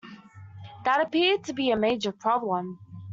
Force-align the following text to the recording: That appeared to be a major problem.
That 0.83 0.99
appeared 0.99 1.43
to 1.43 1.53
be 1.53 1.69
a 1.69 1.77
major 1.77 2.11
problem. 2.11 2.79